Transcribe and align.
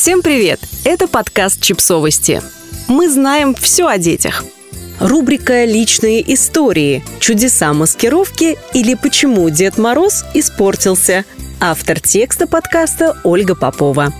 Всем 0.00 0.22
привет! 0.22 0.60
Это 0.82 1.06
подкаст 1.06 1.60
«Чипсовости». 1.60 2.40
Мы 2.88 3.10
знаем 3.10 3.54
все 3.54 3.86
о 3.86 3.98
детях. 3.98 4.46
Рубрика 4.98 5.66
«Личные 5.66 6.22
истории», 6.32 7.04
«Чудеса 7.18 7.74
маскировки» 7.74 8.56
или 8.72 8.94
«Почему 8.94 9.50
Дед 9.50 9.76
Мороз 9.76 10.24
испортился». 10.32 11.26
Автор 11.60 12.00
текста 12.00 12.46
подкаста 12.46 13.18
Ольга 13.24 13.54
Попова. 13.54 14.14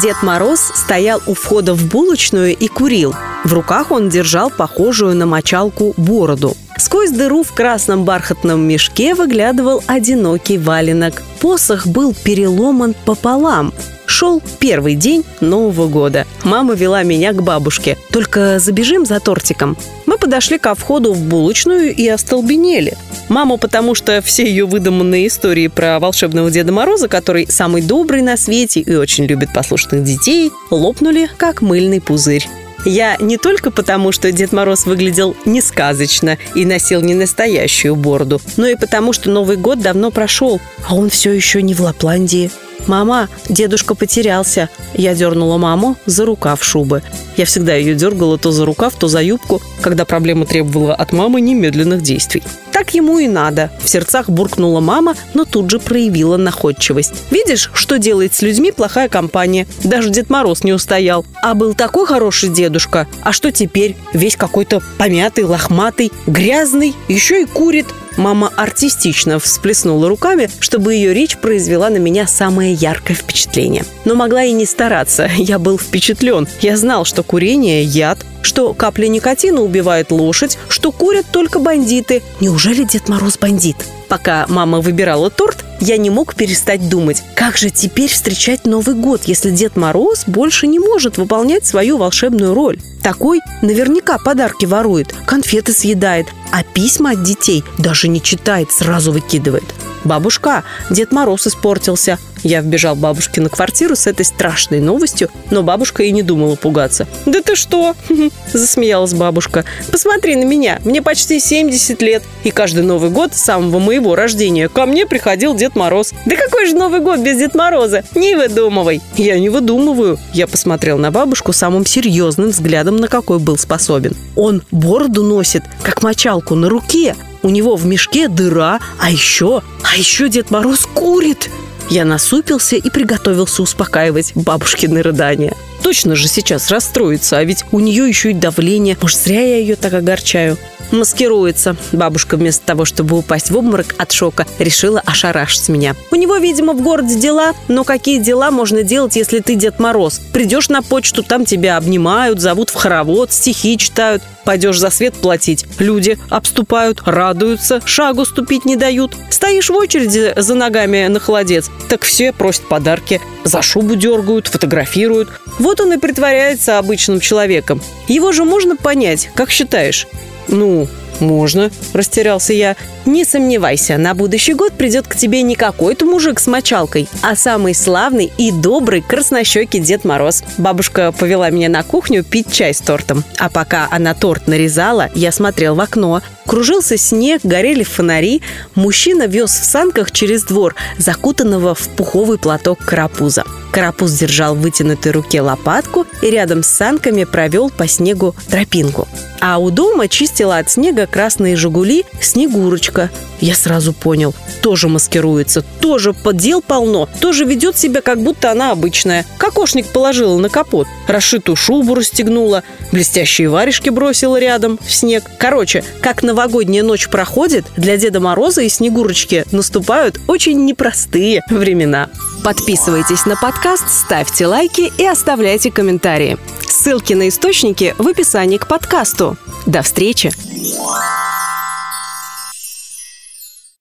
Дед 0.00 0.22
Мороз 0.22 0.60
стоял 0.74 1.20
у 1.26 1.34
входа 1.34 1.74
в 1.74 1.84
булочную 1.90 2.56
и 2.56 2.66
курил. 2.66 3.14
В 3.44 3.52
руках 3.52 3.90
он 3.90 4.08
держал 4.08 4.48
похожую 4.48 5.14
на 5.14 5.26
мочалку 5.26 5.92
бороду. 5.98 6.56
Сквозь 6.82 7.12
дыру 7.12 7.44
в 7.44 7.52
красном 7.52 8.04
бархатном 8.04 8.66
мешке 8.66 9.14
выглядывал 9.14 9.84
одинокий 9.86 10.58
валенок. 10.58 11.22
Посох 11.38 11.86
был 11.86 12.12
переломан 12.12 12.96
пополам. 13.04 13.72
Шел 14.04 14.42
первый 14.58 14.96
день 14.96 15.24
Нового 15.40 15.86
года. 15.86 16.26
Мама 16.42 16.74
вела 16.74 17.04
меня 17.04 17.32
к 17.34 17.40
бабушке. 17.40 17.96
Только 18.10 18.58
забежим 18.58 19.06
за 19.06 19.20
тортиком. 19.20 19.76
Мы 20.06 20.18
подошли 20.18 20.58
ко 20.58 20.74
входу 20.74 21.12
в 21.12 21.22
булочную 21.22 21.94
и 21.94 22.08
остолбенели. 22.08 22.96
Маму, 23.28 23.58
потому 23.58 23.94
что 23.94 24.20
все 24.20 24.42
ее 24.44 24.66
выдуманные 24.66 25.28
истории 25.28 25.68
про 25.68 26.00
волшебного 26.00 26.50
Деда 26.50 26.72
Мороза, 26.72 27.06
который 27.06 27.46
самый 27.48 27.82
добрый 27.82 28.22
на 28.22 28.36
свете 28.36 28.80
и 28.80 28.96
очень 28.96 29.26
любит 29.26 29.52
послушных 29.54 30.02
детей, 30.02 30.50
лопнули, 30.72 31.30
как 31.36 31.62
мыльный 31.62 32.00
пузырь. 32.00 32.48
Я 32.84 33.16
не 33.20 33.38
только 33.38 33.70
потому, 33.70 34.12
что 34.12 34.32
Дед 34.32 34.52
Мороз 34.52 34.86
выглядел 34.86 35.36
не 35.44 35.60
сказочно 35.60 36.38
и 36.54 36.64
носил 36.64 37.00
не 37.00 37.14
настоящую 37.14 37.94
бороду, 37.94 38.40
но 38.56 38.66
и 38.66 38.74
потому, 38.74 39.12
что 39.12 39.30
Новый 39.30 39.56
год 39.56 39.80
давно 39.80 40.10
прошел, 40.10 40.60
а 40.88 40.94
он 40.94 41.10
все 41.10 41.32
еще 41.32 41.62
не 41.62 41.74
в 41.74 41.80
Лапландии. 41.80 42.50
«Мама, 42.86 43.28
дедушка 43.48 43.94
потерялся». 43.94 44.68
Я 44.94 45.14
дернула 45.14 45.58
маму 45.58 45.96
за 46.06 46.24
рукав 46.24 46.62
шубы. 46.62 47.02
Я 47.36 47.44
всегда 47.44 47.74
ее 47.74 47.94
дергала 47.94 48.38
то 48.38 48.52
за 48.52 48.66
рукав, 48.66 48.94
то 48.94 49.08
за 49.08 49.22
юбку, 49.22 49.62
когда 49.80 50.04
проблема 50.04 50.46
требовала 50.46 50.94
от 50.94 51.12
мамы 51.12 51.40
немедленных 51.40 52.02
действий. 52.02 52.42
Так 52.72 52.94
ему 52.94 53.18
и 53.18 53.28
надо. 53.28 53.70
В 53.80 53.88
сердцах 53.88 54.28
буркнула 54.28 54.80
мама, 54.80 55.14
но 55.34 55.44
тут 55.44 55.70
же 55.70 55.78
проявила 55.78 56.36
находчивость. 56.36 57.12
Видишь, 57.30 57.70
что 57.74 57.98
делает 57.98 58.34
с 58.34 58.42
людьми 58.42 58.72
плохая 58.72 59.08
компания. 59.08 59.66
Даже 59.84 60.10
Дед 60.10 60.30
Мороз 60.30 60.64
не 60.64 60.72
устоял. 60.72 61.24
А 61.42 61.54
был 61.54 61.74
такой 61.74 62.06
хороший 62.06 62.48
дедушка. 62.48 63.06
А 63.22 63.32
что 63.32 63.52
теперь? 63.52 63.96
Весь 64.12 64.36
какой-то 64.36 64.82
помятый, 64.98 65.44
лохматый, 65.44 66.10
грязный, 66.26 66.94
еще 67.08 67.42
и 67.42 67.44
курит. 67.44 67.86
Мама 68.16 68.50
артистично 68.56 69.38
всплеснула 69.38 70.08
руками, 70.08 70.50
чтобы 70.60 70.94
ее 70.94 71.14
речь 71.14 71.36
произвела 71.38 71.90
на 71.90 71.96
меня 71.96 72.26
самое 72.26 72.72
яркое 72.74 73.16
впечатление. 73.16 73.84
Но 74.04 74.14
могла 74.14 74.44
и 74.44 74.52
не 74.52 74.66
стараться. 74.66 75.30
Я 75.36 75.58
был 75.58 75.78
впечатлен. 75.78 76.46
Я 76.60 76.76
знал, 76.76 77.04
что 77.04 77.22
курение– 77.22 77.82
яд, 77.84 78.24
что 78.42 78.74
капля 78.74 79.06
никотина 79.08 79.62
убивает 79.62 80.10
лошадь, 80.10 80.58
что 80.68 80.92
курят 80.92 81.26
только 81.30 81.58
бандиты. 81.58 82.22
Неужели 82.40 82.84
Дед 82.84 83.08
Мороз 83.08 83.38
бандит? 83.38 83.76
Пока 84.08 84.46
мама 84.48 84.80
выбирала 84.80 85.30
торт, 85.30 85.64
я 85.82 85.96
не 85.96 86.10
мог 86.10 86.36
перестать 86.36 86.88
думать, 86.88 87.24
как 87.34 87.56
же 87.56 87.68
теперь 87.68 88.08
встречать 88.08 88.66
Новый 88.66 88.94
год, 88.94 89.22
если 89.24 89.50
Дед 89.50 89.76
Мороз 89.76 90.24
больше 90.28 90.68
не 90.68 90.78
может 90.78 91.18
выполнять 91.18 91.66
свою 91.66 91.98
волшебную 91.98 92.54
роль. 92.54 92.78
Такой 93.02 93.40
наверняка 93.62 94.18
подарки 94.18 94.64
ворует, 94.64 95.12
конфеты 95.26 95.72
съедает, 95.72 96.28
а 96.52 96.62
письма 96.62 97.10
от 97.10 97.24
детей 97.24 97.64
даже 97.78 98.06
не 98.06 98.22
читает, 98.22 98.70
сразу 98.70 99.10
выкидывает. 99.10 99.64
«Бабушка, 100.04 100.64
Дед 100.90 101.12
Мороз 101.12 101.46
испортился». 101.46 102.18
Я 102.42 102.60
вбежал 102.60 102.96
бабушке 102.96 103.40
на 103.40 103.48
квартиру 103.48 103.94
с 103.94 104.06
этой 104.06 104.24
страшной 104.24 104.80
новостью, 104.80 105.28
но 105.50 105.62
бабушка 105.62 106.02
и 106.02 106.10
не 106.10 106.22
думала 106.22 106.56
пугаться. 106.56 107.06
«Да 107.24 107.40
ты 107.40 107.54
что?»– 107.54 107.94
засмеялась 108.52 109.14
бабушка. 109.14 109.64
«Посмотри 109.90 110.34
на 110.36 110.44
меня, 110.44 110.80
мне 110.84 111.02
почти 111.02 111.38
70 111.38 112.02
лет, 112.02 112.22
и 112.42 112.50
каждый 112.50 112.82
Новый 112.82 113.10
год 113.10 113.34
с 113.34 113.40
самого 113.40 113.78
моего 113.78 114.16
рождения 114.16 114.68
ко 114.68 114.86
мне 114.86 115.06
приходил 115.06 115.54
Дед 115.54 115.76
Мороз. 115.76 116.12
Да 116.26 116.36
какой 116.36 116.66
же 116.66 116.74
Новый 116.74 117.00
год 117.00 117.20
без 117.20 117.38
Дед 117.38 117.54
Мороза? 117.54 118.02
Не 118.14 118.34
выдумывай!» 118.34 119.00
«Я 119.16 119.38
не 119.38 119.48
выдумываю!» 119.48 120.18
Я 120.32 120.46
посмотрел 120.46 120.98
на 120.98 121.10
бабушку 121.10 121.52
самым 121.52 121.86
серьезным 121.86 122.48
взглядом, 122.48 122.96
на 122.96 123.06
какой 123.06 123.38
был 123.38 123.56
способен. 123.56 124.16
«Он 124.34 124.62
бороду 124.72 125.22
носит, 125.22 125.62
как 125.82 126.02
мочалку 126.02 126.54
на 126.56 126.68
руке, 126.68 127.14
у 127.42 127.50
него 127.50 127.76
в 127.76 127.86
мешке 127.86 128.28
дыра, 128.28 128.80
а 128.98 129.10
еще, 129.10 129.62
а 129.82 129.96
еще 129.96 130.28
Дед 130.28 130.50
Мороз 130.50 130.86
курит. 130.86 131.50
Я 131.90 132.04
насупился 132.04 132.76
и 132.76 132.90
приготовился 132.90 133.62
успокаивать 133.62 134.32
бабушкины 134.34 135.02
рыдания. 135.02 135.54
Точно 135.82 136.14
же 136.16 136.28
сейчас 136.28 136.70
расстроится, 136.70 137.38
а 137.38 137.44
ведь 137.44 137.64
у 137.72 137.80
нее 137.80 138.08
еще 138.08 138.30
и 138.30 138.34
давление. 138.34 138.96
Может, 139.00 139.18
зря 139.18 139.40
я 139.40 139.56
ее 139.56 139.76
так 139.76 139.92
огорчаю 139.94 140.58
маскируется. 140.92 141.76
Бабушка 141.92 142.36
вместо 142.36 142.64
того, 142.64 142.84
чтобы 142.84 143.16
упасть 143.16 143.50
в 143.50 143.56
обморок 143.56 143.94
от 143.98 144.12
шока, 144.12 144.46
решила 144.58 145.00
ошарашить 145.00 145.68
меня. 145.68 145.94
У 146.10 146.16
него, 146.16 146.36
видимо, 146.36 146.74
в 146.74 146.82
городе 146.82 147.18
дела, 147.18 147.52
но 147.68 147.84
какие 147.84 148.18
дела 148.18 148.50
можно 148.50 148.82
делать, 148.82 149.16
если 149.16 149.40
ты 149.40 149.54
Дед 149.54 149.78
Мороз? 149.78 150.20
Придешь 150.32 150.68
на 150.68 150.82
почту, 150.82 151.22
там 151.22 151.44
тебя 151.44 151.76
обнимают, 151.76 152.40
зовут 152.40 152.70
в 152.70 152.74
хоровод, 152.74 153.32
стихи 153.32 153.76
читают. 153.78 154.22
Пойдешь 154.44 154.78
за 154.78 154.90
свет 154.90 155.14
платить. 155.14 155.64
Люди 155.78 156.18
обступают, 156.28 157.02
радуются, 157.06 157.80
шагу 157.84 158.24
ступить 158.24 158.64
не 158.64 158.74
дают. 158.74 159.14
Стоишь 159.30 159.70
в 159.70 159.74
очереди 159.74 160.34
за 160.36 160.54
ногами 160.54 161.06
на 161.06 161.20
холодец, 161.20 161.70
так 161.88 162.02
все 162.02 162.32
просят 162.32 162.66
подарки. 162.68 163.20
За 163.44 163.62
шубу 163.62 163.94
дергают, 163.94 164.48
фотографируют. 164.48 165.28
Вот 165.58 165.71
он 165.80 165.92
и 165.92 165.98
притворяется 165.98 166.78
обычным 166.78 167.20
человеком. 167.20 167.80
Его 168.08 168.32
же 168.32 168.44
можно 168.44 168.76
понять, 168.76 169.30
как 169.34 169.50
считаешь? 169.50 170.06
«Ну, 170.48 170.88
можно»,– 171.20 171.70
растерялся 171.92 172.52
я. 172.52 172.76
«Не 173.04 173.24
сомневайся, 173.24 173.98
на 173.98 174.14
будущий 174.14 174.54
год 174.54 174.74
придет 174.74 175.08
к 175.08 175.16
тебе 175.16 175.42
не 175.42 175.56
какой-то 175.56 176.04
мужик 176.04 176.38
с 176.38 176.46
мочалкой, 176.46 177.08
а 177.20 177.34
самый 177.34 177.74
славный 177.74 178.32
и 178.38 178.52
добрый 178.52 179.00
краснощекий 179.00 179.80
Дед 179.80 180.04
Мороз». 180.04 180.44
Бабушка 180.56 181.10
повела 181.10 181.50
меня 181.50 181.68
на 181.68 181.82
кухню 181.82 182.22
пить 182.22 182.52
чай 182.52 182.72
с 182.72 182.78
тортом. 182.78 183.24
А 183.38 183.48
пока 183.48 183.88
она 183.90 184.14
торт 184.14 184.46
нарезала, 184.46 185.10
я 185.14 185.32
смотрел 185.32 185.74
в 185.74 185.80
окно. 185.80 186.22
Кружился 186.46 186.96
снег, 186.96 187.40
горели 187.42 187.82
фонари. 187.82 188.40
Мужчина 188.76 189.26
вез 189.26 189.50
в 189.50 189.64
санках 189.64 190.12
через 190.12 190.44
двор, 190.44 190.76
закутанного 190.98 191.74
в 191.74 191.88
пуховый 191.88 192.38
платок 192.38 192.78
карапуза. 192.84 193.44
Карапуз 193.72 194.12
держал 194.12 194.54
в 194.54 194.60
вытянутой 194.60 195.12
руке 195.12 195.40
лопатку 195.40 196.06
и 196.20 196.30
рядом 196.30 196.62
с 196.62 196.68
санками 196.68 197.24
провел 197.24 197.70
по 197.70 197.88
снегу 197.88 198.34
тропинку. 198.50 199.08
А 199.40 199.58
у 199.58 199.70
дома 199.70 200.08
чистила 200.08 200.58
от 200.58 200.70
снега 200.70 201.06
красные 201.06 201.56
«Жигули» 201.56 202.04
Снегурочка. 202.20 202.91
Я 203.40 203.54
сразу 203.54 203.92
понял, 203.92 204.34
тоже 204.62 204.88
маскируется, 204.88 205.64
тоже 205.80 206.12
поддел 206.12 206.62
полно, 206.62 207.08
тоже 207.20 207.44
ведет 207.44 207.76
себя, 207.76 208.00
как 208.00 208.22
будто 208.22 208.52
она 208.52 208.70
обычная. 208.70 209.26
Кокошник 209.36 209.86
положила 209.88 210.38
на 210.38 210.48
капот, 210.48 210.86
расшитую 211.08 211.56
шубу 211.56 211.94
расстегнула, 211.94 212.62
блестящие 212.92 213.48
варежки 213.48 213.88
бросила 213.88 214.38
рядом 214.38 214.78
в 214.80 214.92
снег. 214.92 215.24
Короче, 215.38 215.84
как 216.00 216.22
новогодняя 216.22 216.84
ночь 216.84 217.08
проходит, 217.08 217.64
для 217.76 217.96
Деда 217.96 218.20
Мороза 218.20 218.62
и 218.62 218.68
Снегурочки 218.68 219.44
наступают 219.50 220.20
очень 220.28 220.64
непростые 220.64 221.42
времена. 221.50 222.08
Подписывайтесь 222.44 223.24
на 223.26 223.36
подкаст, 223.36 223.88
ставьте 223.88 224.46
лайки 224.46 224.92
и 224.98 225.06
оставляйте 225.06 225.70
комментарии. 225.70 226.38
Ссылки 226.68 227.12
на 227.12 227.28
источники 227.28 227.94
в 227.98 228.08
описании 228.08 228.58
к 228.58 228.66
подкасту. 228.66 229.36
До 229.66 229.82
встречи! 229.82 230.32